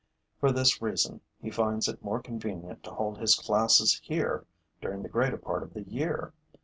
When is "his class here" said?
3.19-4.45